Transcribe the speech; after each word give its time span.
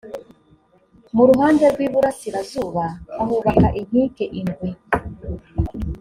mu 1.15 1.23
ruhande 1.29 1.65
rw’iburasirazuba 1.73 2.85
ahubaka 3.21 3.67
inkike 3.79 4.25
indwi, 4.39 4.69